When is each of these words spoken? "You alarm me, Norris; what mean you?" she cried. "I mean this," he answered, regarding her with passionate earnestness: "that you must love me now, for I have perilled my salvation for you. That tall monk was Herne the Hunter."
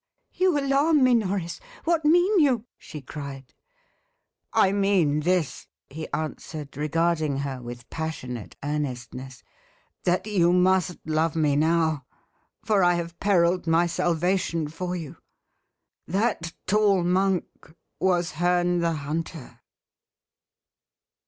"You 0.33 0.57
alarm 0.59 1.03
me, 1.03 1.13
Norris; 1.13 1.59
what 1.83 2.03
mean 2.05 2.39
you?" 2.39 2.65
she 2.79 3.03
cried. 3.03 3.53
"I 4.51 4.71
mean 4.71 5.19
this," 5.19 5.67
he 5.91 6.11
answered, 6.11 6.75
regarding 6.75 7.37
her 7.37 7.61
with 7.61 7.87
passionate 7.91 8.55
earnestness: 8.63 9.43
"that 10.05 10.25
you 10.25 10.53
must 10.53 10.97
love 11.05 11.35
me 11.35 11.55
now, 11.55 12.05
for 12.65 12.83
I 12.83 12.95
have 12.95 13.19
perilled 13.19 13.67
my 13.67 13.85
salvation 13.85 14.67
for 14.69 14.95
you. 14.95 15.17
That 16.07 16.53
tall 16.65 17.03
monk 17.03 17.45
was 17.99 18.31
Herne 18.31 18.79
the 18.79 18.93
Hunter." 18.93 19.59